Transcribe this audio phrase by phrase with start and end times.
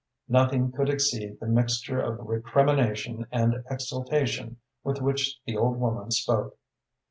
[0.27, 6.57] Nothing could exceed the mixture of recrimination and exultation with which the old woman spoke.